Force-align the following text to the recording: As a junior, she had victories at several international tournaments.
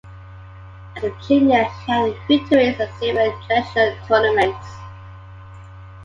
As 0.97 1.03
a 1.03 1.11
junior, 1.27 1.63
she 1.85 1.91
had 1.91 2.15
victories 2.27 2.79
at 2.79 2.91
several 2.99 3.23
international 3.39 3.95
tournaments. 4.07 4.67